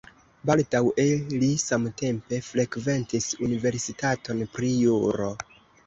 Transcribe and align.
Baldaŭe 0.49 1.05
li 1.43 1.49
samtempe 1.65 2.41
frekventis 2.49 3.31
universitaton 3.51 4.47
pri 4.57 4.77
juro. 4.83 5.35